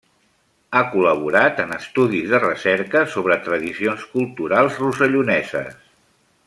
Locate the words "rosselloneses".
4.85-5.83